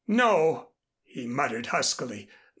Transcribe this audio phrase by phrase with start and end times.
[0.07, 0.69] "No!"
[1.03, 2.27] he muttered huskily.